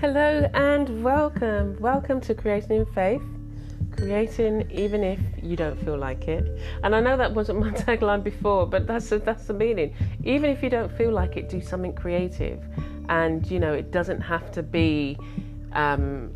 Hello 0.00 0.48
and 0.54 1.02
welcome. 1.02 1.76
Welcome 1.80 2.20
to 2.20 2.32
Creating 2.32 2.70
in 2.70 2.86
Faith. 2.86 3.20
Creating 3.90 4.70
even 4.70 5.02
if 5.02 5.18
you 5.42 5.56
don't 5.56 5.76
feel 5.84 5.98
like 5.98 6.28
it. 6.28 6.56
And 6.84 6.94
I 6.94 7.00
know 7.00 7.16
that 7.16 7.34
wasn't 7.34 7.58
my 7.58 7.70
tagline 7.86 8.22
before, 8.22 8.64
but 8.64 8.86
that's 8.86 9.08
the, 9.08 9.18
that's 9.18 9.46
the 9.46 9.54
meaning. 9.54 9.92
Even 10.22 10.50
if 10.50 10.62
you 10.62 10.70
don't 10.70 10.96
feel 10.96 11.10
like 11.10 11.36
it, 11.36 11.48
do 11.48 11.60
something 11.60 11.92
creative. 11.94 12.62
And 13.08 13.44
you 13.50 13.58
know, 13.58 13.72
it 13.72 13.90
doesn't 13.90 14.20
have 14.20 14.52
to 14.52 14.62
be. 14.62 15.18
Um, 15.72 16.30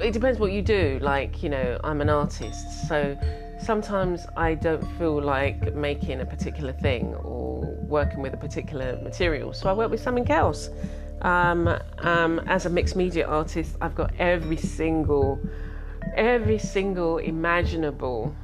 it 0.00 0.12
depends 0.12 0.40
what 0.40 0.50
you 0.50 0.62
do. 0.62 0.98
Like 1.00 1.44
you 1.44 1.48
know, 1.48 1.78
I'm 1.84 2.00
an 2.00 2.10
artist, 2.10 2.88
so 2.88 3.16
sometimes 3.62 4.26
I 4.36 4.54
don't 4.54 4.84
feel 4.98 5.22
like 5.22 5.76
making 5.76 6.20
a 6.20 6.26
particular 6.26 6.72
thing 6.72 7.14
or 7.14 7.60
working 7.82 8.20
with 8.20 8.34
a 8.34 8.36
particular 8.36 9.00
material, 9.00 9.52
so 9.52 9.70
I 9.70 9.74
work 9.74 9.92
with 9.92 10.00
something 10.00 10.28
else. 10.28 10.70
Um, 11.22 11.68
um, 11.98 12.40
as 12.40 12.66
a 12.66 12.70
mixed 12.70 12.96
media 12.96 13.26
artist, 13.26 13.76
I've 13.80 13.94
got 13.94 14.12
every 14.18 14.56
single, 14.56 15.40
every 16.16 16.58
single 16.58 17.18
imaginable 17.18 18.34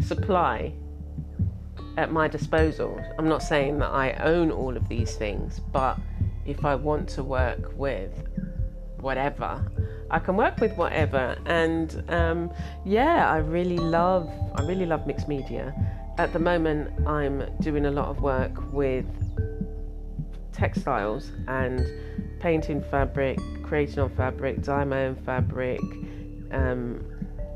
supply 0.00 0.72
at 1.96 2.12
my 2.12 2.28
disposal. 2.28 3.00
I'm 3.18 3.28
not 3.28 3.42
saying 3.42 3.78
that 3.78 3.90
I 3.90 4.12
own 4.14 4.50
all 4.50 4.76
of 4.76 4.88
these 4.88 5.14
things, 5.16 5.60
but 5.72 5.98
if 6.44 6.64
I 6.64 6.74
want 6.74 7.08
to 7.10 7.22
work 7.22 7.72
with 7.76 8.10
whatever, 9.00 9.64
I 10.10 10.18
can 10.18 10.36
work 10.36 10.58
with 10.58 10.76
whatever. 10.76 11.38
And 11.46 12.02
um, 12.08 12.50
yeah, 12.84 13.30
I 13.30 13.38
really 13.38 13.76
love, 13.76 14.28
I 14.56 14.62
really 14.62 14.86
love 14.86 15.06
mixed 15.06 15.28
media. 15.28 15.74
At 16.18 16.32
the 16.32 16.40
moment, 16.40 17.06
I'm 17.06 17.44
doing 17.60 17.86
a 17.86 17.92
lot 17.92 18.08
of 18.08 18.22
work 18.22 18.72
with 18.72 19.06
textiles 20.58 21.30
and 21.46 21.86
painting 22.40 22.82
fabric, 22.90 23.38
creating 23.62 24.00
on 24.00 24.10
fabric, 24.16 24.62
dyeing 24.62 24.88
my 24.88 25.06
own 25.06 25.16
fabric, 25.16 25.80
um, 26.50 27.04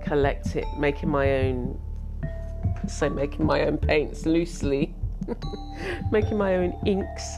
collecting, 0.04 0.64
making 0.78 1.08
my 1.08 1.30
own, 1.40 1.80
so 2.88 3.10
making 3.10 3.44
my 3.44 3.62
own 3.62 3.76
paints 3.76 4.24
loosely, 4.24 4.94
making 6.12 6.38
my 6.38 6.56
own 6.56 6.78
inks 6.86 7.36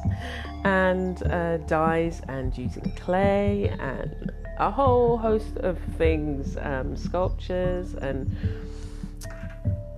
and 0.64 1.22
uh, 1.24 1.58
dyes 1.58 2.22
and 2.28 2.56
using 2.56 2.90
clay 2.96 3.68
and 3.78 4.32
a 4.58 4.70
whole 4.70 5.16
host 5.16 5.56
of 5.58 5.78
things, 5.98 6.56
um, 6.60 6.96
sculptures 6.96 7.94
and 7.94 8.34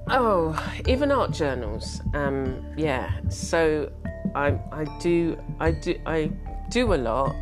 oh, 0.08 0.58
even 0.86 1.10
art 1.10 1.30
journals. 1.32 2.00
Um, 2.14 2.64
yeah, 2.76 3.12
so 3.28 3.90
I 4.36 4.58
I 4.70 4.84
do 5.00 5.38
I 5.58 5.70
do 5.70 5.98
I 6.04 6.30
do 6.70 6.92
a 6.92 6.98
lot. 7.08 7.34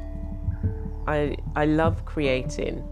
I 1.09 1.36
I 1.56 1.67
love 1.67 2.05
creating, 2.05 2.86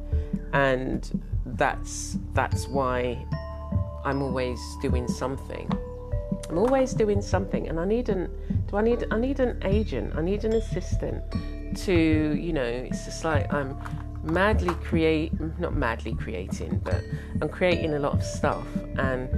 and 0.52 1.22
that's 1.46 2.18
that's 2.34 2.66
why 2.66 3.24
I'm 4.04 4.20
always 4.20 4.58
doing 4.82 5.06
something. 5.06 5.70
I'm 6.50 6.58
always 6.58 6.94
doing 6.94 7.22
something, 7.22 7.68
and 7.68 7.78
I 7.78 7.84
need 7.84 8.08
an 8.08 8.28
do 8.66 8.76
I 8.76 8.82
need 8.82 9.06
I 9.12 9.18
need 9.18 9.38
an 9.38 9.60
agent. 9.64 10.14
I 10.16 10.20
need 10.20 10.44
an 10.44 10.54
assistant 10.54 11.22
to 11.84 11.94
you 11.94 12.52
know. 12.52 12.64
It's 12.64 13.04
just 13.04 13.24
like 13.24 13.52
I'm 13.52 13.78
madly 14.24 14.74
create 14.82 15.32
not 15.60 15.76
madly 15.76 16.14
creating, 16.14 16.80
but 16.82 17.00
I'm 17.40 17.48
creating 17.48 17.94
a 17.94 18.00
lot 18.00 18.14
of 18.14 18.24
stuff, 18.24 18.66
and 18.96 19.28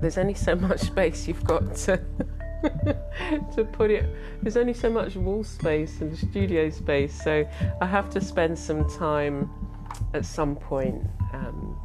there's 0.00 0.16
only 0.16 0.34
so 0.34 0.54
much 0.54 0.80
space 0.80 1.26
you've 1.26 1.44
got 1.44 1.74
to 1.86 2.00
to 3.54 3.64
put 3.64 3.90
it. 3.90 4.06
There's 4.42 4.56
only 4.56 4.74
so 4.74 4.90
much 4.90 5.16
wall 5.16 5.44
space 5.44 6.00
and 6.00 6.16
studio 6.16 6.70
space, 6.70 7.22
so 7.22 7.48
I 7.80 7.86
have 7.86 8.10
to 8.10 8.20
spend 8.20 8.58
some 8.58 8.88
time 8.88 9.50
at 10.14 10.24
some 10.24 10.56
point 10.56 11.06
um, 11.32 11.78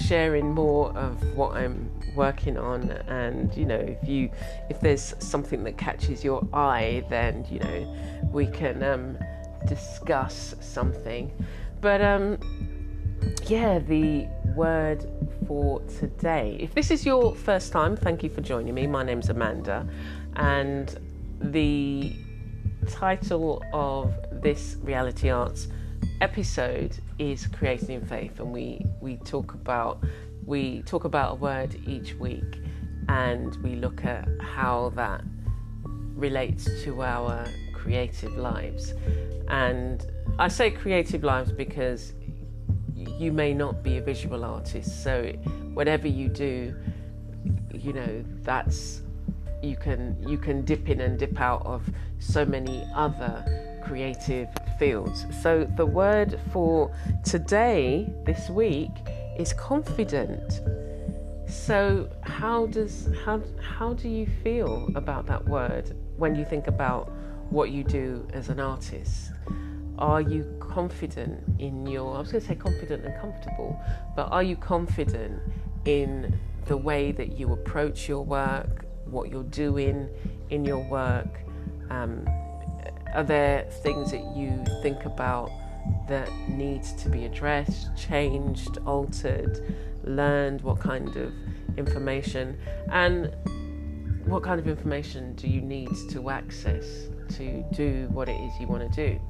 sharing 0.00 0.52
more 0.52 0.90
of 0.96 1.22
what 1.36 1.56
I'm 1.56 1.90
working 2.14 2.56
on. 2.56 2.90
And 2.90 3.54
you 3.56 3.66
know, 3.66 3.76
if 3.76 4.08
you 4.08 4.30
if 4.70 4.80
there's 4.80 5.14
something 5.18 5.64
that 5.64 5.76
catches 5.76 6.24
your 6.24 6.46
eye, 6.52 7.04
then 7.08 7.46
you 7.50 7.58
know 7.60 8.28
we 8.30 8.46
can 8.46 8.82
um, 8.82 9.18
discuss 9.66 10.54
something. 10.60 11.32
But 11.80 12.00
um, 12.00 12.38
yeah, 13.46 13.78
the 13.78 14.28
word 14.54 15.04
for 15.46 15.80
today. 15.82 16.56
If 16.60 16.74
this 16.74 16.90
is 16.90 17.04
your 17.04 17.34
first 17.34 17.72
time, 17.72 17.96
thank 17.96 18.22
you 18.22 18.30
for 18.30 18.40
joining 18.40 18.74
me. 18.74 18.86
My 18.86 19.02
name's 19.02 19.28
Amanda, 19.28 19.86
and 20.36 20.98
the 21.40 22.16
title 22.88 23.62
of 23.72 24.14
this 24.42 24.76
reality 24.82 25.30
arts 25.30 25.68
episode 26.20 26.96
is 27.18 27.46
creating 27.46 27.90
in 27.90 28.04
faith 28.04 28.40
and 28.40 28.52
we 28.52 28.84
we 29.00 29.16
talk 29.18 29.54
about 29.54 30.02
we 30.44 30.82
talk 30.82 31.04
about 31.04 31.32
a 31.32 31.34
word 31.36 31.76
each 31.86 32.14
week 32.14 32.60
and 33.08 33.56
we 33.62 33.76
look 33.76 34.04
at 34.04 34.28
how 34.40 34.92
that 34.96 35.22
relates 36.14 36.64
to 36.82 37.02
our 37.02 37.44
creative 37.74 38.36
lives 38.36 38.94
and 39.48 40.06
i 40.38 40.48
say 40.48 40.70
creative 40.70 41.22
lives 41.22 41.52
because 41.52 42.14
you 43.18 43.32
may 43.32 43.54
not 43.54 43.82
be 43.82 43.98
a 43.98 44.02
visual 44.02 44.44
artist, 44.44 45.02
so 45.02 45.24
whatever 45.74 46.08
you 46.08 46.28
do, 46.28 46.74
you 47.72 47.92
know 47.92 48.24
that's 48.42 49.02
you 49.62 49.76
can 49.76 50.16
you 50.26 50.38
can 50.38 50.64
dip 50.64 50.88
in 50.88 51.00
and 51.00 51.18
dip 51.18 51.40
out 51.40 51.64
of 51.64 51.88
so 52.18 52.44
many 52.44 52.86
other 52.94 53.44
creative 53.84 54.48
fields. 54.78 55.26
So 55.42 55.64
the 55.76 55.86
word 55.86 56.38
for 56.52 56.94
today, 57.24 58.12
this 58.24 58.48
week, 58.50 58.90
is 59.38 59.52
confident. 59.52 60.60
So 61.48 62.08
how 62.22 62.66
does 62.66 63.08
how 63.24 63.42
how 63.60 63.94
do 63.94 64.08
you 64.08 64.26
feel 64.42 64.90
about 64.94 65.26
that 65.26 65.44
word 65.46 65.94
when 66.16 66.34
you 66.34 66.44
think 66.44 66.66
about 66.66 67.10
what 67.50 67.70
you 67.70 67.84
do 67.84 68.26
as 68.32 68.48
an 68.48 68.60
artist? 68.60 69.32
Are 70.02 70.20
you 70.20 70.44
confident 70.58 71.44
in 71.60 71.86
your, 71.86 72.16
I 72.16 72.18
was 72.18 72.32
going 72.32 72.42
to 72.42 72.48
say 72.48 72.56
confident 72.56 73.04
and 73.04 73.20
comfortable, 73.20 73.80
but 74.16 74.32
are 74.32 74.42
you 74.42 74.56
confident 74.56 75.40
in 75.84 76.36
the 76.66 76.76
way 76.76 77.12
that 77.12 77.38
you 77.38 77.52
approach 77.52 78.08
your 78.08 78.24
work, 78.24 78.84
what 79.04 79.30
you're 79.30 79.44
doing 79.44 80.08
in 80.50 80.64
your 80.64 80.82
work? 80.90 81.28
Um, 81.88 82.28
are 83.14 83.22
there 83.22 83.62
things 83.84 84.10
that 84.10 84.24
you 84.36 84.64
think 84.82 85.04
about 85.04 85.52
that 86.08 86.28
needs 86.48 86.94
to 86.94 87.08
be 87.08 87.24
addressed, 87.24 87.96
changed, 87.96 88.78
altered, 88.84 89.72
learned? 90.02 90.62
What 90.62 90.80
kind 90.80 91.16
of 91.16 91.32
information? 91.76 92.58
And 92.90 93.32
what 94.24 94.42
kind 94.42 94.58
of 94.58 94.66
information 94.66 95.36
do 95.36 95.46
you 95.46 95.60
need 95.60 95.90
to 96.10 96.28
access 96.28 97.08
to 97.36 97.64
do 97.72 98.08
what 98.10 98.28
it 98.28 98.32
is 98.32 98.52
you 98.58 98.66
want 98.66 98.92
to 98.92 99.08
do? 99.10 99.20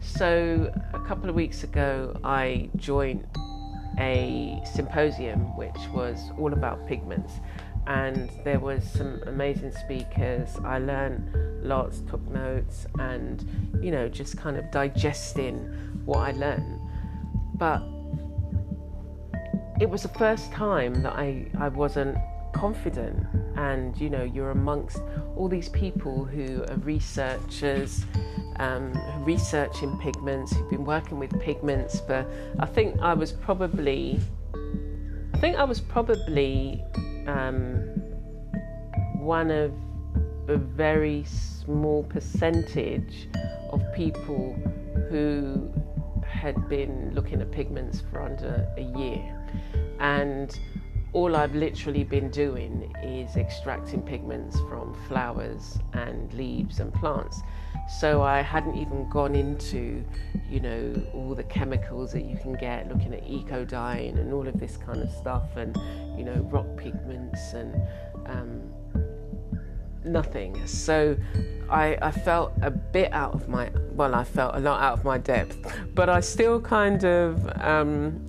So, 0.00 0.72
a 0.94 0.98
couple 1.00 1.28
of 1.28 1.34
weeks 1.34 1.62
ago, 1.62 2.18
I 2.24 2.70
joined 2.76 3.26
a 3.98 4.60
symposium 4.64 5.56
which 5.56 5.76
was 5.92 6.30
all 6.38 6.52
about 6.52 6.86
pigments, 6.86 7.34
and 7.86 8.30
there 8.44 8.58
was 8.58 8.82
some 8.84 9.22
amazing 9.26 9.72
speakers. 9.72 10.56
I 10.64 10.78
learned 10.78 11.62
lots, 11.62 12.00
took 12.00 12.26
notes, 12.28 12.86
and 12.98 13.44
you 13.82 13.90
know, 13.90 14.08
just 14.08 14.38
kind 14.38 14.56
of 14.56 14.70
digesting 14.70 15.58
what 16.06 16.18
I 16.18 16.32
learned. 16.32 16.80
But 17.54 17.82
it 19.80 19.88
was 19.88 20.02
the 20.02 20.08
first 20.08 20.50
time 20.52 21.02
that 21.02 21.12
I, 21.12 21.46
I 21.58 21.68
wasn't 21.68 22.16
confident 22.52 23.26
and 23.56 23.96
you 23.98 24.10
know 24.10 24.24
you're 24.24 24.50
amongst 24.50 25.00
all 25.36 25.48
these 25.48 25.68
people 25.68 26.24
who 26.24 26.64
are 26.68 26.76
researchers 26.78 28.04
um, 28.60 28.92
researching 29.24 29.96
pigments 29.98 30.54
who've 30.54 30.68
been 30.68 30.84
working 30.84 31.18
with 31.18 31.38
pigments 31.40 32.00
for 32.00 32.26
I 32.58 32.66
think 32.66 33.00
I 33.00 33.14
was 33.14 33.32
probably 33.32 34.20
I 35.34 35.38
think 35.38 35.56
I 35.56 35.64
was 35.64 35.80
probably 35.80 36.84
um, 37.26 37.78
one 39.16 39.50
of 39.50 39.72
a 40.48 40.58
very 40.58 41.24
small 41.24 42.04
percentage 42.04 43.28
of 43.70 43.82
people 43.94 44.52
who 45.08 45.72
had 46.22 46.68
been 46.68 47.14
looking 47.14 47.40
at 47.40 47.50
pigments 47.50 48.02
for 48.10 48.20
under 48.20 48.68
a 48.76 48.82
year, 48.98 49.22
and 50.00 50.58
all 51.12 51.34
I've 51.34 51.54
literally 51.54 52.04
been 52.04 52.30
doing 52.30 52.94
is 53.02 53.36
extracting 53.36 54.02
pigments 54.02 54.58
from 54.68 54.94
flowers 55.08 55.78
and 55.94 56.32
leaves 56.34 56.80
and 56.80 56.92
plants. 56.92 57.40
So 57.98 58.22
I 58.22 58.40
hadn't 58.40 58.76
even 58.76 59.08
gone 59.10 59.34
into, 59.34 60.04
you 60.48 60.60
know, 60.60 60.94
all 61.12 61.34
the 61.34 61.42
chemicals 61.42 62.12
that 62.12 62.24
you 62.24 62.36
can 62.36 62.54
get, 62.54 62.88
looking 62.88 63.12
at 63.12 63.26
eco 63.26 63.64
dyeing 63.64 64.16
and 64.16 64.32
all 64.32 64.46
of 64.46 64.58
this 64.60 64.76
kind 64.76 65.02
of 65.02 65.10
stuff, 65.10 65.56
and 65.56 65.76
you 66.16 66.24
know, 66.24 66.40
rock 66.50 66.66
pigments 66.76 67.52
and 67.52 67.74
um, 68.26 68.62
nothing. 70.04 70.66
So 70.66 71.16
I, 71.68 71.98
I 72.00 72.10
felt 72.10 72.52
a 72.62 72.70
bit 72.70 73.12
out 73.12 73.34
of 73.34 73.48
my, 73.48 73.70
well, 73.92 74.14
I 74.14 74.24
felt 74.24 74.54
a 74.54 74.60
lot 74.60 74.80
out 74.80 74.98
of 74.98 75.04
my 75.04 75.18
depth, 75.18 75.58
but 75.94 76.08
I 76.08 76.20
still 76.20 76.60
kind 76.60 77.04
of. 77.04 77.50
Um, 77.60 78.26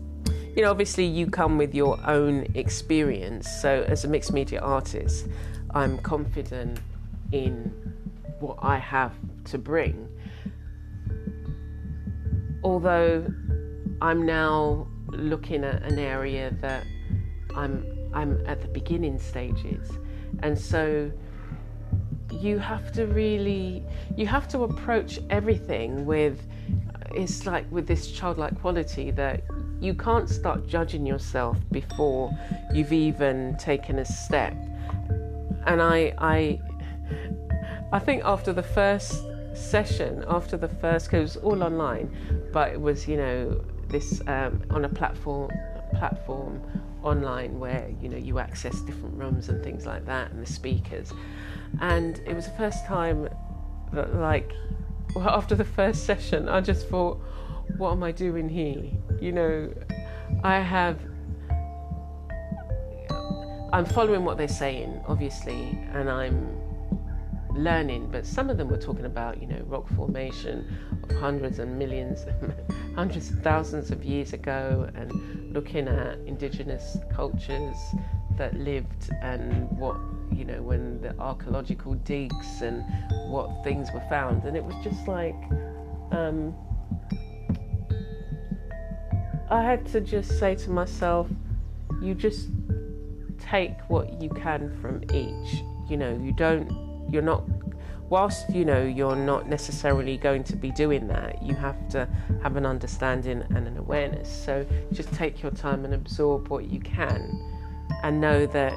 you 0.56 0.64
know, 0.64 0.70
obviously 0.70 1.06
you 1.06 1.28
come 1.28 1.58
with 1.58 1.74
your 1.74 1.98
own 2.06 2.46
experience. 2.56 3.50
So 3.62 3.86
as 3.88 4.04
a 4.04 4.10
mixed 4.10 4.34
media 4.34 4.60
artist, 4.60 5.28
I'm 5.70 5.98
confident 6.00 6.82
in 7.32 7.72
what 8.42 8.60
I 8.62 8.78
have 8.78 9.14
to 9.46 9.58
bring. 9.58 10.08
Although 12.64 13.26
I'm 14.02 14.26
now 14.26 14.88
looking 15.08 15.64
at 15.64 15.84
an 15.84 16.00
area 16.00 16.56
that 16.62 16.86
I'm 17.56 17.86
I'm 18.14 18.44
at 18.46 18.62
the 18.62 18.68
beginning 18.68 19.20
stages. 19.20 19.90
And 20.44 20.58
so 20.58 21.12
you 22.32 22.60
have 22.60 22.92
to 22.94 23.08
really 23.08 23.84
you 24.16 24.28
have 24.28 24.48
to 24.50 24.64
approach 24.64 25.20
everything 25.30 26.06
with 26.06 26.48
it's 27.14 27.46
like 27.46 27.70
with 27.72 27.88
this 27.88 28.12
childlike 28.12 28.60
quality 28.62 29.12
that 29.12 29.44
you 29.82 29.96
can't 29.96 30.30
start 30.30 30.68
judging 30.68 31.06
yourself 31.06 31.58
before 31.72 32.32
you've 32.72 32.94
even 32.94 33.58
taken 33.58 33.98
a 33.98 34.06
step. 34.06 34.54
And 35.66 35.82
I, 35.82 36.14
I, 36.20 36.60
I 37.92 38.00
think 38.00 38.24
after 38.24 38.54
the 38.54 38.64
first 38.64 39.26
session, 39.54 40.24
after 40.28 40.58
the 40.58 40.68
first, 40.68 41.08
because 41.08 41.36
it 41.36 41.44
was 41.44 41.44
all 41.44 41.64
online, 41.64 42.10
but 42.52 42.72
it 42.72 42.82
was 42.82 43.08
you 43.08 43.18
know 43.18 43.62
this 43.88 44.22
um, 44.28 44.64
on 44.70 44.86
a 44.86 44.90
platform, 44.90 45.52
platform 45.94 46.62
online 47.04 47.60
where 47.60 47.90
you 48.02 48.10
know 48.10 48.18
you 48.18 48.40
access 48.40 48.80
different 48.82 49.16
rooms 49.16 49.50
and 49.50 49.64
things 49.64 49.86
like 49.86 50.06
that, 50.06 50.32
and 50.32 50.42
the 50.42 50.52
speakers. 50.52 51.12
And 51.80 52.20
it 52.26 52.36
was 52.36 52.46
the 52.46 52.58
first 52.58 52.86
time 52.86 53.30
that 53.94 54.16
like 54.16 54.52
well, 55.16 55.30
after 55.30 55.56
the 55.56 55.66
first 55.66 56.06
session, 56.06 56.48
I 56.48 56.62
just 56.62 56.88
thought, 56.88 57.22
what 57.78 57.92
am 57.92 58.04
I 58.04 58.12
doing 58.12 58.48
here? 58.50 58.84
You 59.20 59.32
know, 59.32 59.74
I 60.44 60.60
have. 60.60 61.00
I'm 63.74 63.86
following 63.86 64.26
what 64.26 64.38
they're 64.38 64.50
saying, 64.50 65.02
obviously, 65.08 65.80
and 65.94 66.10
I'm 66.10 66.61
learning, 67.56 68.10
but 68.12 68.26
some 68.26 68.50
of 68.50 68.58
them 68.58 68.70
were 68.70 68.78
talking 68.78 69.06
about, 69.06 69.42
you 69.42 69.48
know, 69.48 69.62
rock 69.66 69.88
formation 69.96 70.66
of 71.04 71.12
hundreds 71.18 71.60
and 71.60 71.78
millions, 71.78 72.26
hundreds 72.96 73.30
of 73.32 73.42
thousands 73.42 73.92
of 73.92 74.04
years 74.04 74.34
ago, 74.34 74.90
and 74.96 75.54
looking 75.54 75.88
at 75.88 76.18
indigenous 76.26 76.98
cultures 77.14 77.76
that 78.38 78.54
lived 78.56 79.10
and 79.22 79.70
what, 79.72 79.98
you 80.32 80.46
know, 80.46 80.62
when 80.62 81.02
the 81.02 81.18
archaeological 81.20 81.94
digs 81.96 82.62
and 82.62 82.84
what 83.30 83.64
things 83.64 83.90
were 83.94 84.04
found. 84.10 84.44
And 84.44 84.56
it 84.56 84.64
was 84.64 84.76
just 84.84 85.08
like, 85.08 85.36
um, 86.12 86.56
I 89.50 89.62
had 89.62 89.86
to 89.88 90.00
just 90.00 90.40
say 90.40 90.56
to 90.56 90.70
myself, 90.70 91.28
you 92.02 92.16
just 92.16 92.50
take 93.38 93.78
what 93.90 94.22
you 94.22 94.30
can 94.30 94.76
from 94.82 95.04
each. 95.14 95.62
You 95.90 95.98
know, 95.98 96.18
you 96.24 96.32
don't, 96.32 96.72
you're 97.12 97.22
not, 97.22 97.44
whilst, 98.10 98.50
you 98.50 98.66
know, 98.66 98.84
you're 98.84 99.16
not 99.16 99.48
necessarily 99.48 100.18
going 100.18 100.44
to 100.46 100.56
be 100.56 100.72
doing 100.72 101.08
that, 101.08 101.42
you 101.42 101.56
have 101.56 101.90
to 101.90 102.08
have 102.44 102.56
an 102.56 102.66
understanding 102.66 103.44
and 103.56 103.68
an 103.68 103.78
awareness. 103.78 104.30
So 104.30 104.66
just 104.92 105.12
take 105.14 105.42
your 105.42 105.52
time 105.52 105.86
and 105.86 105.94
absorb 105.94 106.50
what 106.50 106.70
you 106.70 106.80
can 106.80 107.40
and 108.04 108.20
know 108.20 108.46
that 108.48 108.74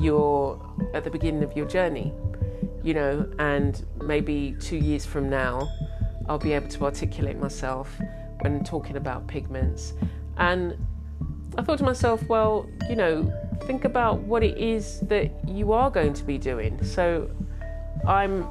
you're 0.00 0.60
at 0.94 1.04
the 1.04 1.10
beginning 1.10 1.42
of 1.42 1.56
your 1.56 1.66
journey, 1.66 2.12
you 2.82 2.94
know, 2.94 3.28
and 3.38 3.84
maybe 4.02 4.56
two 4.60 4.76
years 4.76 5.04
from 5.04 5.28
now, 5.28 5.68
I'll 6.28 6.38
be 6.38 6.52
able 6.52 6.68
to 6.68 6.84
articulate 6.84 7.38
myself 7.38 8.00
when 8.40 8.64
talking 8.64 8.96
about 8.96 9.26
pigments. 9.26 9.92
And 10.36 10.76
I 11.58 11.62
thought 11.62 11.78
to 11.78 11.84
myself, 11.84 12.26
well, 12.28 12.66
you 12.88 12.96
know, 12.96 13.32
think 13.66 13.84
about 13.84 14.20
what 14.20 14.42
it 14.42 14.56
is 14.58 15.00
that 15.00 15.30
you 15.46 15.72
are 15.72 15.90
going 15.90 16.14
to 16.14 16.24
be 16.24 16.38
doing. 16.38 16.82
So 16.82 17.30
I'm 18.06 18.46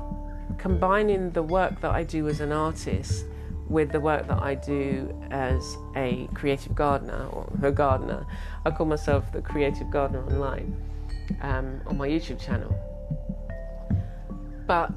combining 0.58 1.32
the 1.32 1.44
work 1.44 1.82
that 1.82 1.92
I 1.92 2.04
do 2.04 2.28
as 2.28 2.40
an 2.40 2.52
artist 2.52 3.26
with 3.68 3.92
the 3.92 4.00
work 4.00 4.28
that 4.28 4.42
I 4.42 4.56
do 4.56 5.14
as 5.32 5.78
a 5.96 6.28
creative 6.34 6.76
gardener 6.76 7.28
or 7.32 7.50
a 7.64 7.72
gardener. 7.72 8.26
I 8.66 8.72
call 8.72 8.86
myself 8.86 9.32
the 9.32 9.42
creative 9.42 9.90
gardener 9.90 10.24
online 10.26 10.76
um, 11.42 11.82
on 11.88 11.98
my 11.98 12.08
YouTube 12.08 12.40
channel. 12.40 12.76
But 14.68 14.92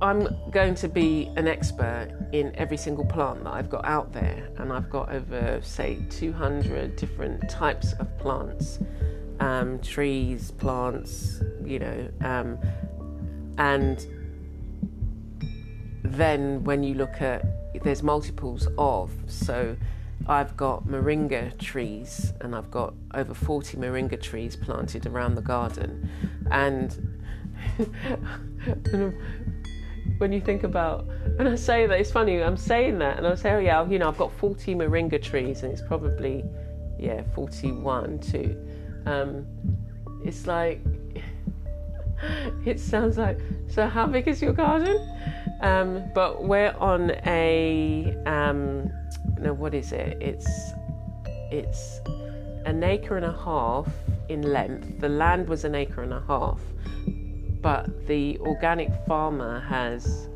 I'm 0.00 0.28
going 0.50 0.74
to 0.76 0.88
be 0.88 1.30
an 1.36 1.46
expert 1.46 2.08
in 2.32 2.54
every 2.56 2.76
single 2.76 3.04
plant 3.04 3.44
that 3.44 3.52
I've 3.52 3.70
got 3.70 3.84
out 3.84 4.12
there, 4.12 4.48
and 4.58 4.72
I've 4.72 4.90
got 4.90 5.12
over, 5.12 5.60
say, 5.62 6.04
200 6.10 6.96
different 6.96 7.48
types 7.48 7.92
of 7.94 8.18
plants 8.18 8.80
um, 9.42 9.80
trees, 9.80 10.52
plants, 10.52 11.40
you 11.64 11.80
know, 11.80 12.08
um, 12.20 12.58
and 13.58 14.06
then 16.04 16.62
when 16.64 16.82
you 16.82 16.94
look 16.94 17.20
at 17.22 17.44
there's 17.82 18.02
multiples 18.02 18.68
of 18.78 19.10
so 19.26 19.76
I've 20.28 20.56
got 20.56 20.86
moringa 20.86 21.58
trees 21.58 22.32
and 22.40 22.54
I've 22.54 22.70
got 22.70 22.94
over 23.14 23.34
40 23.34 23.76
moringa 23.78 24.20
trees 24.20 24.54
planted 24.54 25.06
around 25.06 25.34
the 25.34 25.42
garden 25.42 26.08
and 26.50 27.18
when 30.18 30.32
you 30.32 30.40
think 30.40 30.62
about, 30.62 31.06
and 31.38 31.48
I 31.48 31.56
say 31.56 31.86
that 31.86 31.98
it's 31.98 32.10
funny, 32.10 32.42
I'm 32.42 32.56
saying 32.56 32.98
that, 32.98 33.18
and 33.18 33.26
I 33.26 33.34
say, 33.34 33.52
oh 33.52 33.58
yeah, 33.58 33.86
you 33.86 33.98
know, 33.98 34.08
I've 34.08 34.18
got 34.18 34.32
40 34.32 34.74
moringa 34.74 35.20
trees, 35.20 35.62
and 35.62 35.72
it's 35.72 35.82
probably, 35.82 36.44
yeah, 36.98 37.22
41 37.34 38.20
too. 38.20 38.56
Um, 39.06 39.46
it's 40.24 40.46
like, 40.46 40.80
it 42.64 42.80
sounds 42.80 43.18
like, 43.18 43.38
so 43.68 43.88
how 43.88 44.06
big 44.06 44.28
is 44.28 44.40
your 44.42 44.52
garden? 44.52 44.98
Um, 45.60 46.04
but 46.14 46.44
we're 46.44 46.74
on 46.78 47.12
a, 47.26 48.16
um, 48.26 48.90
no, 49.38 49.52
what 49.52 49.74
is 49.74 49.92
it? 49.92 50.18
It's, 50.20 50.72
it's 51.50 52.00
an 52.64 52.82
acre 52.82 53.16
and 53.16 53.26
a 53.26 53.32
half 53.32 53.88
in 54.28 54.42
length. 54.42 55.00
The 55.00 55.08
land 55.08 55.48
was 55.48 55.64
an 55.64 55.74
acre 55.74 56.02
and 56.02 56.12
a 56.12 56.22
half 56.26 56.60
but 57.62 58.06
the 58.08 58.38
organic 58.40 58.90
farmer 59.06 59.60
has, 59.60 60.28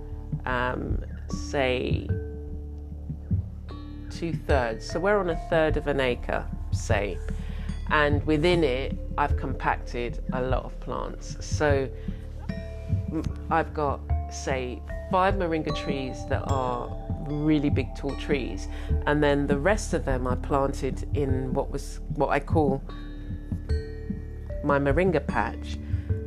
um, 0.46 1.02
say, 1.28 2.08
two 4.10 4.32
thirds. 4.46 4.88
So 4.88 5.00
we're 5.00 5.18
on 5.18 5.30
a 5.30 5.36
third 5.50 5.76
of 5.76 5.88
an 5.88 6.00
acre, 6.00 6.46
say, 6.70 7.18
and 7.90 8.24
within 8.26 8.62
it, 8.62 8.96
I've 9.18 9.36
compacted 9.36 10.22
a 10.32 10.42
lot 10.42 10.64
of 10.64 10.78
plants. 10.80 11.36
So 11.40 11.88
I've 13.50 13.72
got, 13.74 14.00
say, 14.30 14.80
five 15.10 15.34
moringa 15.34 15.74
trees 15.74 16.26
that 16.28 16.42
are 16.50 16.90
really 17.28 17.70
big 17.70 17.94
tall 17.96 18.14
trees 18.16 18.68
and 19.06 19.22
then 19.22 19.46
the 19.46 19.58
rest 19.58 19.94
of 19.94 20.04
them 20.04 20.26
I 20.28 20.36
planted 20.36 21.08
in 21.16 21.52
what 21.52 21.70
was 21.70 22.00
what 22.14 22.28
I 22.28 22.38
call 22.38 22.80
my 24.62 24.78
moringa 24.78 25.26
patch 25.26 25.76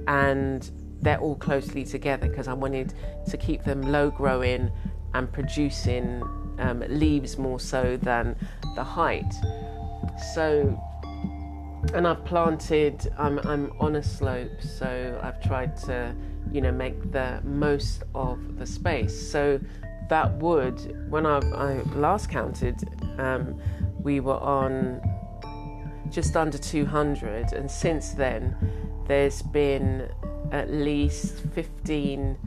and 0.08 0.69
they're 1.01 1.19
all 1.19 1.36
closely 1.36 1.86
together 1.86 2.27
because 2.27 2.48
I 2.48 2.53
wanted 2.53 2.93
to 3.29 3.38
keep 3.38 3.63
them 3.63 3.81
low 3.81 4.10
growing 4.10 4.72
and 5.13 5.31
producing 5.31 6.22
um, 6.60 6.84
leaves 6.89 7.38
more 7.38 7.60
so 7.60 7.98
than 7.98 8.36
the 8.75 8.84
height. 8.84 9.34
So, 10.34 10.77
and 11.93 12.07
I've 12.07 12.24
planted, 12.25 13.12
I'm, 13.17 13.39
I'm 13.39 13.71
on 13.79 13.95
a 13.95 14.03
slope, 14.03 14.62
so 14.62 15.19
I've 15.24 15.41
tried 15.41 15.75
to, 15.77 16.15
you 16.51 16.62
know, 16.62 16.71
make 16.71 17.12
the 17.12 17.41
most 17.43 18.03
of 18.13 18.57
the 18.57 18.65
space. 18.65 19.31
So 19.31 19.59
that 20.09 20.31
would, 20.38 21.09
when 21.09 21.25
I've, 21.25 21.51
I 21.53 21.81
last 21.95 22.29
counted, 22.29 22.77
um, 23.17 23.59
we 24.01 24.19
were 24.19 24.39
on 24.39 25.01
just 26.09 26.36
under 26.36 26.57
200, 26.57 27.53
and 27.53 27.69
since 27.69 28.12
then, 28.12 28.55
there's 29.07 29.41
been 29.41 30.09
at 30.51 30.71
least 30.71 31.43
15 31.53 32.38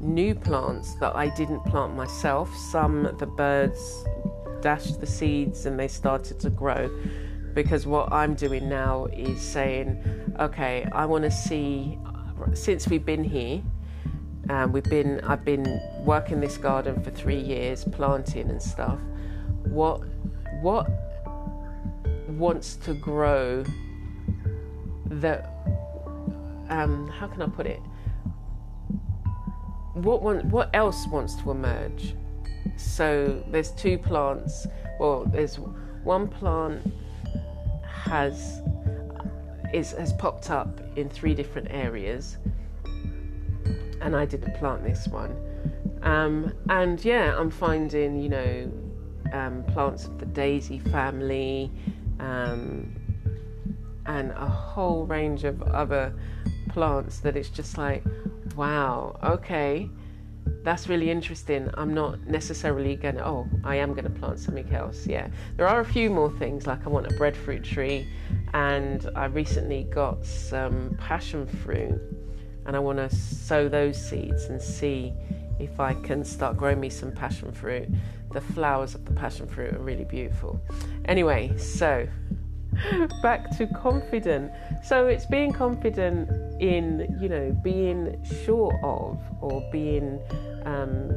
new 0.00 0.34
plants 0.34 0.94
that 0.94 1.14
I 1.14 1.28
didn't 1.28 1.64
plant 1.64 1.94
myself. 1.94 2.54
Some 2.56 3.14
the 3.18 3.26
birds 3.26 4.04
dashed 4.60 5.00
the 5.00 5.06
seeds 5.06 5.66
and 5.66 5.78
they 5.78 5.88
started 5.88 6.40
to 6.40 6.50
grow. 6.50 6.90
Because 7.54 7.86
what 7.86 8.12
I'm 8.12 8.34
doing 8.34 8.68
now 8.68 9.06
is 9.06 9.40
saying, 9.40 10.02
okay, 10.40 10.88
I 10.92 11.04
want 11.06 11.24
to 11.24 11.30
see, 11.30 11.98
since 12.54 12.88
we've 12.88 13.04
been 13.04 13.24
here, 13.24 13.62
um, 14.48 14.72
we've 14.72 14.84
been, 14.84 15.20
I've 15.20 15.44
been 15.44 15.80
working 16.04 16.40
this 16.40 16.56
garden 16.56 17.02
for 17.02 17.10
three 17.10 17.40
years, 17.40 17.84
planting 17.84 18.50
and 18.50 18.60
stuff. 18.60 18.98
What, 19.64 20.02
what 20.60 20.90
wants 22.28 22.76
to 22.76 22.94
grow 22.94 23.64
that 25.06 25.52
um, 26.68 27.06
how 27.08 27.26
can 27.26 27.42
I 27.42 27.46
put 27.46 27.66
it? 27.66 27.80
What 29.94 30.22
one, 30.22 30.48
what 30.50 30.70
else 30.74 31.06
wants 31.06 31.34
to 31.42 31.50
emerge? 31.50 32.14
So 32.76 33.44
there's 33.48 33.72
two 33.72 33.98
plants. 33.98 34.66
Well, 34.98 35.24
there's 35.26 35.56
one 35.56 36.28
plant 36.28 36.82
has 38.04 38.62
is 39.72 39.92
has 39.92 40.12
popped 40.14 40.50
up 40.50 40.80
in 40.96 41.08
three 41.08 41.34
different 41.34 41.68
areas, 41.70 42.36
and 44.00 44.14
I 44.14 44.24
didn't 44.26 44.54
plant 44.56 44.84
this 44.84 45.08
one. 45.08 45.36
Um, 46.02 46.52
and 46.68 47.02
yeah, 47.04 47.36
I'm 47.38 47.50
finding 47.50 48.20
you 48.20 48.28
know 48.28 48.72
um, 49.32 49.64
plants 49.64 50.04
of 50.06 50.18
the 50.18 50.26
daisy 50.26 50.78
family. 50.78 51.70
Um, 52.20 52.94
and 54.06 54.32
a 54.32 54.48
whole 54.48 55.06
range 55.06 55.44
of 55.44 55.62
other 55.62 56.12
plants 56.70 57.20
that 57.20 57.36
it's 57.36 57.48
just 57.48 57.78
like, 57.78 58.02
wow, 58.56 59.18
okay, 59.22 59.88
that's 60.62 60.88
really 60.88 61.10
interesting. 61.10 61.70
I'm 61.74 61.92
not 61.92 62.26
necessarily 62.26 62.96
going 62.96 63.16
to, 63.16 63.26
oh, 63.26 63.48
I 63.64 63.76
am 63.76 63.92
going 63.92 64.04
to 64.04 64.10
plant 64.10 64.38
something 64.38 64.72
else. 64.72 65.06
Yeah. 65.06 65.28
There 65.56 65.66
are 65.66 65.80
a 65.80 65.84
few 65.84 66.08
more 66.10 66.30
things, 66.30 66.66
like 66.66 66.86
I 66.86 66.88
want 66.88 67.10
a 67.10 67.14
breadfruit 67.16 67.64
tree, 67.64 68.08
and 68.54 69.10
I 69.16 69.26
recently 69.26 69.84
got 69.84 70.24
some 70.24 70.96
passion 71.00 71.46
fruit, 71.46 72.00
and 72.66 72.76
I 72.76 72.78
want 72.78 72.98
to 72.98 73.14
sow 73.14 73.68
those 73.68 74.00
seeds 74.00 74.44
and 74.44 74.60
see 74.60 75.12
if 75.58 75.80
I 75.80 75.94
can 75.94 76.24
start 76.24 76.56
growing 76.56 76.80
me 76.80 76.90
some 76.90 77.12
passion 77.12 77.52
fruit. 77.52 77.88
The 78.32 78.40
flowers 78.40 78.94
of 78.94 79.04
the 79.04 79.12
passion 79.12 79.46
fruit 79.46 79.74
are 79.74 79.78
really 79.78 80.04
beautiful. 80.04 80.60
Anyway, 81.04 81.56
so 81.58 82.06
back 83.22 83.50
to 83.56 83.66
confident. 83.66 84.52
So 84.82 85.06
it's 85.06 85.26
being 85.26 85.52
confident 85.52 86.28
in, 86.60 87.18
you 87.20 87.28
know, 87.28 87.56
being 87.62 88.22
sure 88.44 88.78
of 88.82 89.18
or 89.40 89.66
being 89.70 90.20
um, 90.64 91.10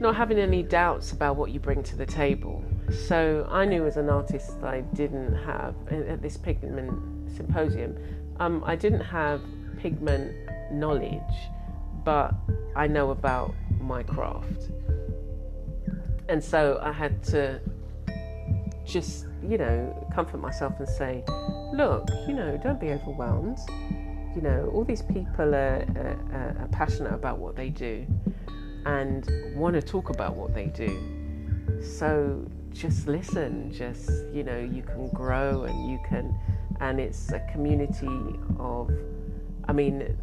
not 0.00 0.16
having 0.16 0.38
any 0.38 0.62
doubts 0.62 1.12
about 1.12 1.36
what 1.36 1.50
you 1.50 1.60
bring 1.60 1.82
to 1.84 1.96
the 1.96 2.06
table. 2.06 2.64
So 3.06 3.46
I 3.50 3.64
knew 3.64 3.86
as 3.86 3.96
an 3.96 4.08
artist 4.08 4.62
I 4.62 4.80
didn't 4.80 5.34
have 5.44 5.74
at 5.92 6.22
this 6.22 6.36
pigment 6.36 7.30
symposium, 7.36 7.96
um, 8.40 8.62
I 8.66 8.76
didn't 8.76 9.02
have 9.02 9.42
pigment 9.78 10.34
knowledge, 10.72 11.20
but 12.04 12.34
I 12.74 12.86
know 12.86 13.10
about 13.10 13.54
my 13.78 14.02
craft. 14.02 14.70
And 16.28 16.42
so 16.42 16.80
I 16.82 16.92
had 16.92 17.22
to 17.24 17.60
just, 18.90 19.26
you 19.42 19.58
know, 19.58 20.08
comfort 20.14 20.38
myself 20.38 20.78
and 20.78 20.88
say, 20.88 21.24
look, 21.72 22.08
you 22.26 22.34
know, 22.34 22.58
don't 22.62 22.80
be 22.80 22.90
overwhelmed. 22.90 23.58
You 24.34 24.42
know, 24.42 24.70
all 24.74 24.84
these 24.84 25.02
people 25.02 25.54
are, 25.54 25.84
are, 25.96 26.56
are 26.60 26.68
passionate 26.72 27.14
about 27.14 27.38
what 27.38 27.56
they 27.56 27.68
do 27.68 28.06
and 28.86 29.28
want 29.56 29.74
to 29.74 29.82
talk 29.82 30.10
about 30.10 30.36
what 30.36 30.54
they 30.54 30.66
do. 30.66 30.90
So 31.82 32.46
just 32.72 33.06
listen, 33.06 33.72
just, 33.72 34.10
you 34.32 34.44
know, 34.44 34.58
you 34.58 34.82
can 34.82 35.08
grow 35.08 35.64
and 35.64 35.90
you 35.90 36.00
can, 36.08 36.38
and 36.80 37.00
it's 37.00 37.30
a 37.32 37.40
community 37.52 38.08
of, 38.58 38.90
I 39.68 39.72
mean, 39.72 40.16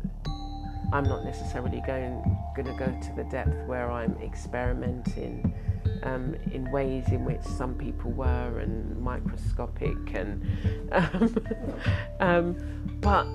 I'm 0.94 1.04
not 1.04 1.26
necessarily 1.26 1.82
going 1.86 2.24
going 2.56 2.66
to 2.66 2.86
go 2.86 2.86
to 2.86 3.16
the 3.16 3.26
depth 3.26 3.68
where 3.68 3.92
I'm 3.92 4.18
experimenting 4.24 5.54
um, 6.04 6.36
in 6.52 6.70
ways 6.72 7.08
in 7.10 7.26
which 7.26 7.42
some 7.42 7.74
people 7.76 8.12
were 8.12 8.60
and 8.60 9.00
microscopic 9.02 9.98
and 10.14 10.46
um, 10.92 11.36
um, 12.20 13.00
but 13.02 13.28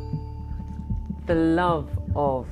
the 1.27 1.35
love 1.35 1.91
of 2.15 2.47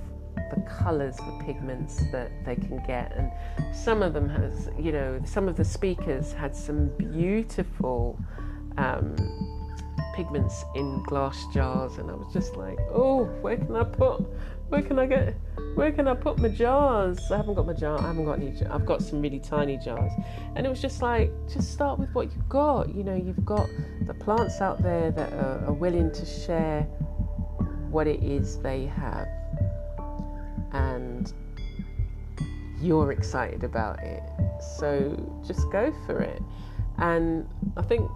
the 0.55 0.61
colors 0.63 1.17
the 1.17 1.45
pigments 1.45 2.03
that 2.11 2.31
they 2.45 2.57
can 2.57 2.83
get 2.87 3.13
and 3.17 3.31
some 3.75 4.03
of 4.03 4.13
them 4.13 4.29
has 4.29 4.69
you 4.79 4.93
know 4.93 5.21
some 5.25 5.49
of 5.49 5.57
the 5.57 5.65
speakers 5.65 6.33
had 6.33 6.55
some 6.55 6.89
beautiful 6.97 8.19
um, 8.77 9.15
pigments 10.15 10.65
in 10.75 11.03
glass 11.05 11.45
jars 11.53 11.99
and 11.99 12.11
I 12.11 12.15
was 12.15 12.33
just 12.33 12.57
like 12.57 12.79
oh 12.93 13.25
where 13.41 13.57
can 13.57 13.77
I 13.77 13.85
put 13.85 14.21
where 14.69 14.83
can 14.83 14.99
I 14.99 15.07
get 15.07 15.35
where 15.75 15.93
can 15.93 16.09
I 16.09 16.15
put 16.15 16.39
my 16.39 16.49
jars? 16.49 17.31
I 17.31 17.37
haven't 17.37 17.55
got 17.55 17.67
my 17.67 17.73
jar. 17.73 17.99
I 17.99 18.09
haven't 18.09 18.25
got 18.25 18.41
any. 18.41 18.55
I've 18.71 18.87
got 18.87 19.03
some 19.03 19.21
really 19.23 19.41
tiny 19.41 19.77
jars, 19.77 20.13
and 20.57 20.67
it 20.67 20.69
was 20.69 20.81
just 20.81 21.03
like, 21.03 21.33
just 21.53 21.73
start 21.73 21.99
with 21.99 22.11
what 22.15 22.33
you've 22.35 22.49
got. 22.49 22.95
You 22.95 23.05
know, 23.05 23.15
you've 23.15 23.45
got 23.45 23.69
the 24.07 24.15
plants 24.15 24.61
out 24.61 24.83
there 24.83 25.11
that 25.13 25.33
are, 25.33 25.65
are 25.67 25.73
willing 25.73 26.11
to 26.13 26.27
share 26.27 26.83
what 27.91 28.07
it 28.07 28.23
is 28.23 28.59
they 28.59 28.87
have, 28.87 29.29
and 30.73 31.33
you're 32.81 33.13
excited 33.13 33.65
about 33.65 34.03
it. 34.03 34.23
So 34.79 35.43
just 35.47 35.71
go 35.71 35.93
for 36.07 36.21
it. 36.21 36.43
And 36.99 37.49
I 37.77 37.83
think, 37.83 38.11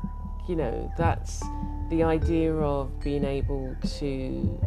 you 0.48 0.56
know, 0.56 0.92
that's 0.96 1.42
the 1.90 2.02
idea 2.02 2.54
of 2.54 3.00
being 3.00 3.24
able 3.24 3.76
to 3.98 4.60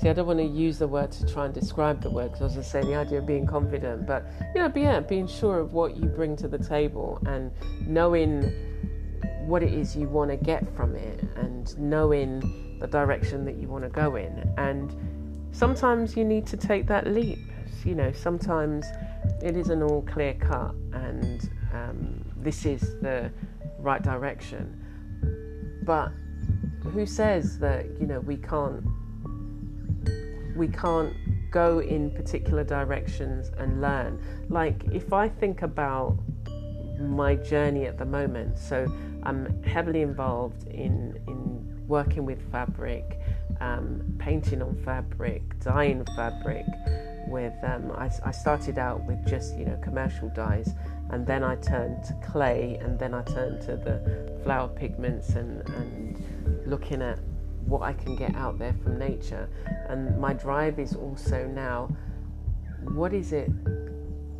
See, 0.00 0.08
I 0.08 0.12
don't 0.12 0.26
want 0.26 0.40
to 0.40 0.44
use 0.44 0.78
the 0.78 0.88
word 0.88 1.12
to 1.12 1.26
try 1.26 1.44
and 1.44 1.54
describe 1.54 2.02
the 2.02 2.10
word 2.10 2.32
because 2.32 2.40
I 2.40 2.44
was 2.44 2.54
just 2.54 2.72
saying 2.72 2.86
the 2.86 2.96
idea 2.96 3.18
of 3.18 3.26
being 3.26 3.46
confident, 3.46 4.06
but 4.06 4.26
you 4.54 4.60
know, 4.60 4.72
yeah, 4.74 5.00
being 5.00 5.26
sure 5.26 5.60
of 5.60 5.72
what 5.72 5.96
you 5.96 6.06
bring 6.06 6.36
to 6.36 6.48
the 6.48 6.58
table 6.58 7.20
and 7.26 7.52
knowing 7.86 8.42
what 9.46 9.62
it 9.62 9.72
is 9.72 9.94
you 9.94 10.08
want 10.08 10.30
to 10.30 10.36
get 10.36 10.74
from 10.74 10.96
it 10.96 11.22
and 11.36 11.78
knowing 11.78 12.78
the 12.80 12.86
direction 12.86 13.44
that 13.44 13.56
you 13.56 13.68
want 13.68 13.84
to 13.84 13.90
go 13.90 14.16
in. 14.16 14.52
And 14.58 14.92
sometimes 15.52 16.16
you 16.16 16.24
need 16.24 16.46
to 16.48 16.56
take 16.56 16.86
that 16.88 17.06
leap. 17.06 17.38
You 17.84 17.94
know, 17.94 18.12
sometimes 18.12 18.86
it 19.42 19.56
isn't 19.56 19.82
all 19.82 20.02
clear 20.02 20.34
cut 20.34 20.74
and 20.92 21.48
um, 21.72 22.24
this 22.36 22.66
is 22.66 22.80
the 23.00 23.30
right 23.78 24.02
direction. 24.02 24.80
But 25.84 26.10
who 26.82 27.06
says 27.06 27.58
that, 27.58 27.86
you 28.00 28.06
know, 28.06 28.20
we 28.20 28.36
can't 28.36 28.84
we 30.56 30.68
can't 30.68 31.14
go 31.50 31.80
in 31.80 32.10
particular 32.10 32.64
directions 32.64 33.50
and 33.58 33.80
learn. 33.80 34.20
Like 34.48 34.84
if 34.92 35.12
I 35.12 35.28
think 35.28 35.62
about 35.62 36.18
my 36.98 37.36
journey 37.36 37.86
at 37.86 37.98
the 37.98 38.04
moment, 38.04 38.58
so 38.58 38.86
I'm 39.22 39.62
heavily 39.62 40.02
involved 40.02 40.66
in 40.68 41.18
in 41.26 41.84
working 41.86 42.24
with 42.24 42.40
fabric, 42.50 43.20
um, 43.60 44.02
painting 44.18 44.62
on 44.62 44.74
fabric, 44.84 45.42
dyeing 45.60 46.04
fabric. 46.16 46.66
With 47.26 47.54
um, 47.64 47.90
I, 47.96 48.10
I 48.22 48.30
started 48.32 48.78
out 48.78 49.02
with 49.04 49.24
just 49.26 49.56
you 49.56 49.64
know 49.64 49.78
commercial 49.82 50.28
dyes, 50.30 50.70
and 51.10 51.26
then 51.26 51.42
I 51.42 51.56
turned 51.56 52.04
to 52.04 52.14
clay, 52.22 52.78
and 52.82 52.98
then 52.98 53.14
I 53.14 53.22
turned 53.22 53.62
to 53.62 53.76
the 53.76 54.40
flower 54.44 54.68
pigments 54.68 55.30
and 55.30 55.66
and 55.70 56.66
looking 56.66 57.00
at 57.02 57.18
what 57.66 57.82
I 57.82 57.92
can 57.92 58.16
get 58.16 58.34
out 58.34 58.58
there 58.58 58.74
from 58.82 58.98
nature. 58.98 59.48
And 59.88 60.18
my 60.20 60.32
drive 60.32 60.78
is 60.78 60.94
also 60.94 61.46
now 61.46 61.94
what 62.92 63.12
is 63.14 63.32
it? 63.32 63.50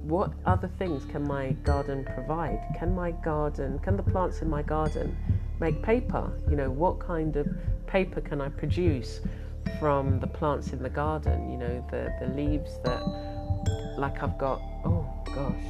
What 0.02 0.32
other 0.44 0.68
things 0.78 1.04
can 1.06 1.26
my 1.26 1.52
garden 1.64 2.04
provide? 2.04 2.60
Can 2.78 2.94
my 2.94 3.12
garden, 3.12 3.78
can 3.78 3.96
the 3.96 4.02
plants 4.02 4.42
in 4.42 4.50
my 4.50 4.62
garden 4.62 5.16
make 5.60 5.82
paper? 5.82 6.30
You 6.48 6.56
know, 6.56 6.70
what 6.70 7.00
kind 7.00 7.36
of 7.36 7.48
paper 7.86 8.20
can 8.20 8.40
I 8.40 8.50
produce 8.50 9.20
from 9.80 10.20
the 10.20 10.26
plants 10.26 10.72
in 10.72 10.82
the 10.82 10.90
garden? 10.90 11.50
You 11.50 11.56
know, 11.56 11.86
the, 11.90 12.12
the 12.20 12.34
leaves 12.34 12.78
that, 12.84 13.02
like 13.96 14.22
I've 14.22 14.36
got, 14.36 14.60
oh 14.84 15.06
gosh, 15.34 15.64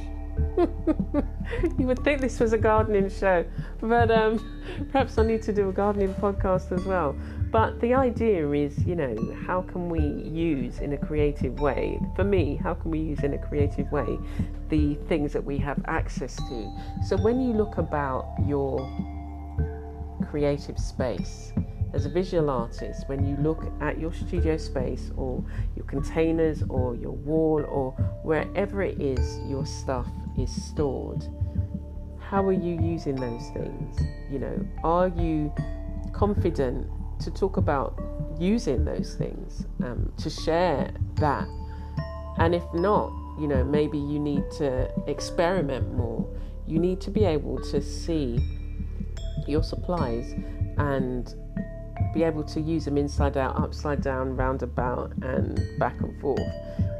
you 1.79 1.87
would 1.87 2.03
think 2.03 2.19
this 2.19 2.39
was 2.39 2.51
a 2.51 2.57
gardening 2.57 3.09
show, 3.09 3.45
but 3.81 4.11
um, 4.11 4.87
perhaps 4.91 5.17
I 5.17 5.25
need 5.25 5.41
to 5.43 5.53
do 5.53 5.69
a 5.69 5.71
gardening 5.71 6.13
podcast 6.15 6.71
as 6.77 6.83
well. 6.85 7.15
But 7.55 7.79
the 7.79 7.93
idea 7.93 8.51
is, 8.51 8.85
you 8.85 8.97
know, 8.97 9.15
how 9.47 9.61
can 9.61 9.87
we 9.87 10.01
use 10.01 10.79
in 10.79 10.91
a 10.91 10.97
creative 10.97 11.61
way? 11.61 12.01
For 12.13 12.25
me, 12.25 12.57
how 12.61 12.73
can 12.73 12.91
we 12.91 12.99
use 12.99 13.21
in 13.21 13.33
a 13.33 13.37
creative 13.37 13.89
way 13.93 14.19
the 14.67 14.95
things 15.07 15.31
that 15.31 15.45
we 15.45 15.57
have 15.59 15.81
access 15.85 16.35
to? 16.35 16.71
So 17.07 17.15
when 17.15 17.39
you 17.39 17.53
look 17.53 17.77
about 17.77 18.27
your 18.45 18.85
creative 20.29 20.77
space, 20.77 21.53
as 21.93 22.05
a 22.05 22.09
visual 22.09 22.49
artist, 22.49 23.07
when 23.07 23.25
you 23.25 23.37
look 23.37 23.63
at 23.79 24.01
your 24.01 24.13
studio 24.13 24.57
space 24.57 25.11
or 25.15 25.41
your 25.77 25.85
containers 25.85 26.61
or 26.67 26.93
your 26.95 27.13
wall 27.13 27.63
or 27.69 27.91
wherever 28.23 28.81
it 28.81 28.99
is 29.01 29.39
your 29.47 29.65
stuff 29.65 30.09
is 30.37 30.51
stored, 30.65 31.25
how 32.19 32.43
are 32.43 32.51
you 32.51 32.77
using 32.81 33.15
those 33.15 33.49
things? 33.53 33.97
You 34.29 34.39
know, 34.39 34.67
are 34.83 35.07
you 35.07 35.53
confident 36.11 36.85
to 37.25 37.31
talk 37.31 37.57
about 37.57 38.01
using 38.39 38.85
those 38.85 39.15
things, 39.15 39.65
um, 39.83 40.11
to 40.17 40.29
share 40.29 40.91
that? 41.15 41.47
And 42.37 42.53
if 42.53 42.63
not, 42.73 43.11
you 43.39 43.47
know, 43.47 43.63
maybe 43.63 43.97
you 43.97 44.19
need 44.19 44.43
to 44.57 44.89
experiment 45.07 45.93
more. 45.93 46.25
You 46.67 46.79
need 46.79 47.01
to 47.01 47.11
be 47.11 47.25
able 47.25 47.59
to 47.71 47.81
see 47.81 48.39
your 49.47 49.63
supplies 49.63 50.33
and 50.77 51.33
be 52.13 52.23
able 52.23 52.43
to 52.43 52.61
use 52.61 52.85
them 52.85 52.97
inside 52.97 53.37
out, 53.37 53.57
upside 53.61 54.01
down, 54.01 54.35
roundabout, 54.35 55.11
and 55.21 55.59
back 55.79 55.99
and 56.01 56.19
forth. 56.21 56.39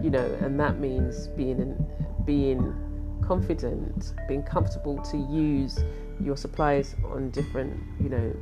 You 0.02 0.10
know, 0.10 0.26
and 0.42 0.60
that 0.60 0.80
means 0.80 1.28
being 1.30 1.76
being 2.26 2.74
confident, 3.26 4.14
being 4.28 4.44
comfortable 4.44 4.98
to 5.12 5.18
use 5.18 5.80
your 6.20 6.38
supplies 6.38 6.96
on 7.06 7.30
different, 7.32 7.82
you 8.00 8.10
know, 8.10 8.36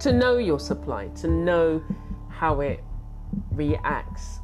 to 0.00 0.12
know 0.12 0.38
your 0.38 0.60
supply, 0.60 1.08
to 1.08 1.28
know 1.28 1.82
how 2.28 2.60
it 2.60 2.82
reacts 3.52 4.40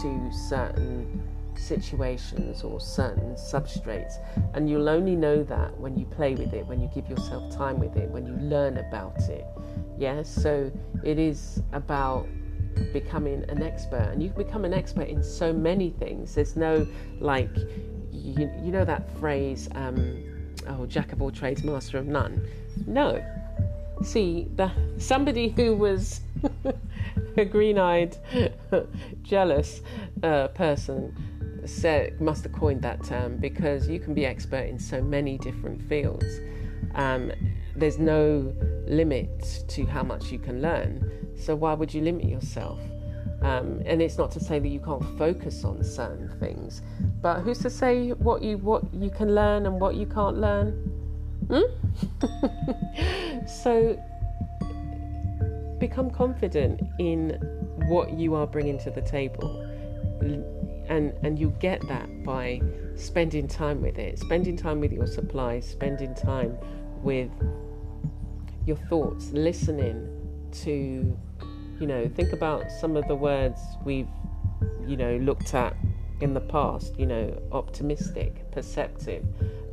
to 0.00 0.30
certain 0.32 1.22
situations 1.56 2.62
or 2.62 2.80
certain 2.80 3.34
substrates. 3.34 4.14
And 4.54 4.68
you'll 4.68 4.88
only 4.88 5.16
know 5.16 5.42
that 5.44 5.78
when 5.78 5.96
you 5.96 6.06
play 6.06 6.34
with 6.34 6.52
it, 6.52 6.66
when 6.66 6.80
you 6.80 6.90
give 6.94 7.08
yourself 7.08 7.54
time 7.54 7.78
with 7.78 7.96
it, 7.96 8.08
when 8.10 8.26
you 8.26 8.34
learn 8.34 8.78
about 8.78 9.18
it. 9.28 9.46
Yeah, 9.98 10.22
so 10.22 10.72
it 11.04 11.18
is 11.18 11.62
about 11.72 12.26
becoming 12.92 13.44
an 13.48 13.62
expert, 13.62 14.08
and 14.12 14.22
you 14.22 14.30
can 14.30 14.42
become 14.44 14.64
an 14.64 14.74
expert 14.74 15.08
in 15.08 15.22
so 15.22 15.52
many 15.52 15.90
things. 15.90 16.34
There's 16.34 16.56
no 16.56 16.86
like, 17.20 17.56
you, 18.10 18.50
you 18.62 18.72
know 18.72 18.84
that 18.84 19.08
phrase, 19.18 19.68
um, 19.74 20.22
oh, 20.68 20.86
jack 20.86 21.12
of 21.12 21.22
all 21.22 21.30
trades, 21.30 21.62
master 21.62 21.98
of 21.98 22.06
none. 22.06 22.46
No. 22.86 23.24
See, 24.04 24.46
the, 24.54 24.70
somebody 24.98 25.48
who 25.48 25.74
was 25.74 26.20
a 27.36 27.44
green 27.44 27.78
eyed, 27.78 28.16
jealous 29.22 29.80
uh, 30.22 30.48
person 30.48 31.16
said, 31.64 32.20
must 32.20 32.44
have 32.44 32.52
coined 32.52 32.82
that 32.82 33.02
term 33.02 33.38
because 33.38 33.88
you 33.88 33.98
can 33.98 34.12
be 34.12 34.26
expert 34.26 34.68
in 34.68 34.78
so 34.78 35.00
many 35.00 35.38
different 35.38 35.82
fields. 35.88 36.26
Um, 36.94 37.32
there's 37.74 37.98
no 37.98 38.54
limit 38.86 39.64
to 39.68 39.86
how 39.86 40.02
much 40.02 40.30
you 40.30 40.38
can 40.38 40.60
learn. 40.60 41.34
So 41.36 41.54
why 41.56 41.72
would 41.72 41.92
you 41.92 42.02
limit 42.02 42.26
yourself? 42.26 42.78
Um, 43.40 43.82
and 43.84 44.00
it's 44.00 44.16
not 44.16 44.30
to 44.32 44.40
say 44.40 44.58
that 44.58 44.68
you 44.68 44.80
can't 44.80 45.18
focus 45.18 45.64
on 45.64 45.82
certain 45.82 46.28
things, 46.38 46.82
but 47.20 47.40
who's 47.40 47.58
to 47.60 47.70
say 47.70 48.10
what 48.12 48.42
you 48.42 48.58
what 48.58 48.82
you 48.94 49.10
can 49.10 49.34
learn 49.34 49.66
and 49.66 49.80
what 49.80 49.96
you 49.96 50.06
can't 50.06 50.38
learn? 50.38 50.93
Hmm? 51.50 53.46
so 53.46 53.98
become 55.78 56.10
confident 56.10 56.80
in 56.98 57.30
what 57.88 58.12
you 58.12 58.34
are 58.34 58.46
bringing 58.46 58.78
to 58.78 58.90
the 58.90 59.02
table 59.02 59.60
and 60.88 61.12
and 61.22 61.38
you 61.38 61.54
get 61.60 61.86
that 61.88 62.08
by 62.24 62.60
spending 62.96 63.48
time 63.48 63.82
with 63.82 63.98
it 63.98 64.18
spending 64.18 64.56
time 64.56 64.80
with 64.80 64.92
your 64.92 65.06
supplies 65.06 65.68
spending 65.68 66.14
time 66.14 66.56
with 67.02 67.30
your 68.66 68.76
thoughts 68.88 69.30
listening 69.32 70.08
to 70.52 71.16
you 71.80 71.86
know 71.86 72.08
think 72.14 72.32
about 72.32 72.70
some 72.70 72.96
of 72.96 73.06
the 73.08 73.14
words 73.14 73.60
we've 73.84 74.08
you 74.86 74.96
know 74.96 75.16
looked 75.18 75.54
at 75.54 75.76
in 76.20 76.32
the 76.32 76.40
past 76.40 76.98
you 76.98 77.06
know 77.06 77.36
optimistic 77.52 78.50
perceptive 78.52 79.24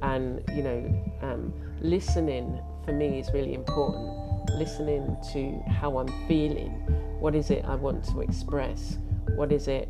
and 0.02 0.44
you 0.56 0.64
know 0.64 1.04
um, 1.22 1.54
listening 1.82 2.62
for 2.86 2.94
me 2.94 3.20
is 3.20 3.30
really 3.34 3.54
important 3.54 4.18
listening 4.58 5.16
to 5.32 5.62
how 5.72 5.98
i'm 5.98 6.08
feeling 6.28 6.72
what 7.20 7.36
is 7.36 7.52
it 7.52 7.64
i 7.66 7.76
want 7.76 8.04
to 8.04 8.22
express 8.22 8.98
what 9.36 9.52
is 9.52 9.68
it 9.68 9.88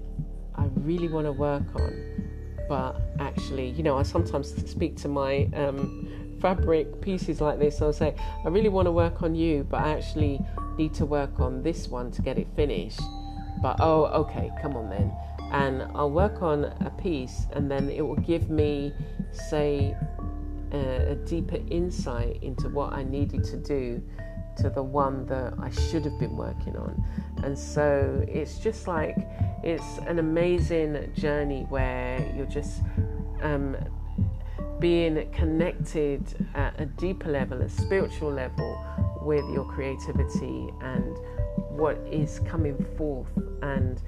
I 0.56 0.66
really 0.76 1.08
want 1.08 1.26
to 1.26 1.32
work 1.32 1.64
on. 1.76 2.28
But 2.70 3.02
actually, 3.20 3.70
you 3.70 3.84
know, 3.84 3.98
I 3.98 4.04
sometimes 4.04 4.54
speak 4.70 4.96
to 4.98 5.08
my 5.08 5.50
um, 5.54 6.38
fabric 6.40 7.02
pieces 7.02 7.42
like 7.42 7.60
this. 7.60 7.82
I'll 7.82 7.92
say, 7.92 8.16
I 8.46 8.48
really 8.48 8.70
want 8.70 8.86
to 8.86 8.92
work 8.92 9.24
on 9.24 9.36
you, 9.36 9.66
but 9.70 9.82
I 9.82 9.94
actually 9.94 10.40
need 10.78 10.94
to 10.96 11.06
work 11.06 11.40
on 11.40 11.64
this 11.64 11.88
one 11.88 12.12
to 12.12 12.22
get 12.22 12.38
it 12.38 12.48
finished. 12.56 13.02
But 13.62 13.78
oh, 13.80 14.06
okay, 14.06 14.52
come 14.62 14.78
on 14.78 14.90
then. 14.90 15.12
And 15.52 15.84
I'll 15.94 16.12
work 16.12 16.42
on 16.42 16.66
a 16.66 16.92
piece, 17.02 17.46
and 17.54 17.70
then 17.70 17.90
it 17.90 18.02
will 18.02 18.16
give 18.16 18.50
me, 18.50 18.94
say, 19.32 19.96
a, 20.72 21.12
a 21.12 21.16
deeper 21.16 21.60
insight 21.70 22.42
into 22.42 22.70
what 22.70 22.94
I 22.94 23.04
needed 23.04 23.44
to 23.46 23.58
do 23.58 24.02
to 24.58 24.70
the 24.70 24.84
one 24.84 25.26
that 25.28 25.54
I 25.60 25.70
should 25.70 26.06
have 26.06 26.20
been 26.20 26.36
working 26.36 26.76
on. 26.78 27.04
And 27.44 27.58
so 27.58 28.24
it's 28.28 28.60
just 28.60 28.88
like 28.88 29.16
it's 29.64 29.98
an 30.08 30.20
amazing 30.20 31.12
journey 31.16 31.66
where 31.70 32.34
you're 32.36 32.46
just 32.46 32.82
um, 33.42 33.76
being 34.80 35.30
connected 35.32 36.48
at 36.56 36.80
a 36.80 36.86
deeper 36.86 37.30
level, 37.30 37.62
a 37.62 37.70
spiritual 37.70 38.32
level, 38.32 38.78
with 39.22 39.46
your 39.54 39.66
creativity 39.66 40.74
and 40.82 41.18
what 41.70 41.98
is 42.10 42.40
coming 42.40 42.84
forth 42.98 43.28
and 43.62 44.02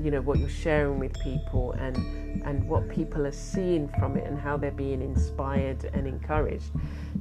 you 0.00 0.10
know 0.10 0.20
what 0.20 0.38
you're 0.38 0.48
sharing 0.48 0.98
with 0.98 1.12
people 1.20 1.72
and 1.72 1.96
and 2.44 2.68
what 2.68 2.88
people 2.88 3.26
are 3.26 3.32
seeing 3.32 3.88
from 3.98 4.16
it 4.16 4.26
and 4.26 4.38
how 4.38 4.56
they're 4.56 4.70
being 4.70 5.02
inspired 5.02 5.84
and 5.92 6.06
encouraged 6.06 6.70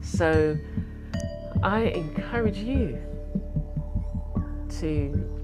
so 0.02 0.58
i 1.64 1.82
encourage 1.82 2.58
you 2.58 3.00
to 4.70 5.38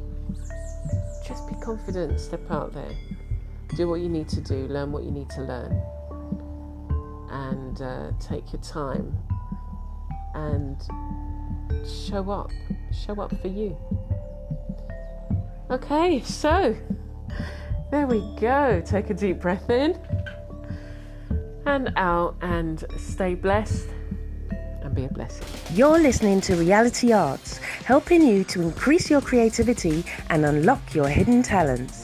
just 1.26 1.48
be 1.48 1.56
confident, 1.56 2.20
step 2.20 2.52
out 2.52 2.74
there, 2.74 2.92
do 3.76 3.88
what 3.88 4.02
you 4.02 4.10
need 4.10 4.28
to 4.30 4.42
do, 4.42 4.68
learn 4.68 4.92
what 4.92 5.04
you 5.04 5.12
need 5.12 5.30
to 5.30 5.42
learn, 5.42 5.82
and 7.30 7.82
uh, 7.82 8.12
take 8.20 8.52
your 8.52 8.62
time 8.62 9.18
and 10.36 10.82
show 11.88 12.30
up, 12.30 12.52
show 12.92 13.20
up 13.22 13.34
for 13.42 13.48
you. 13.48 13.78
Okay, 15.72 16.22
so 16.22 16.76
there 17.94 18.08
we 18.08 18.22
go. 18.40 18.82
Take 18.84 19.12
a 19.12 19.14
deep 19.14 19.40
breath 19.40 19.70
in 19.70 19.96
and 21.68 21.94
out, 21.96 22.36
and 22.42 22.84
stay 22.98 23.36
blessed 23.36 23.88
and 24.82 24.96
be 24.96 25.06
a 25.06 25.10
blessing. 25.10 25.46
You're 25.74 26.00
listening 26.00 26.42
to 26.42 26.56
Reality 26.56 27.12
Arts, 27.12 27.58
helping 27.86 28.24
you 28.24 28.44
to 28.46 28.62
increase 28.64 29.12
your 29.12 29.22
creativity 29.22 30.04
and 30.30 30.44
unlock 30.44 30.96
your 30.96 31.08
hidden 31.08 31.44
talents. 31.44 32.03